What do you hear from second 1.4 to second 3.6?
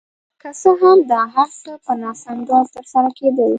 څه په ناسم ډول ترسره کېدل.